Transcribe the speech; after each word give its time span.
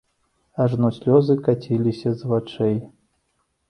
Ажно 0.65 0.89
слёзы 0.97 1.37
каціліся 1.51 2.09
з 2.19 2.35
вачэй. 2.35 2.77